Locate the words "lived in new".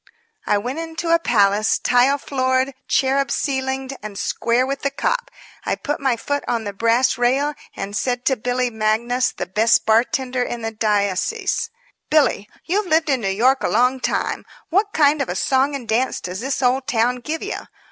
12.87-13.29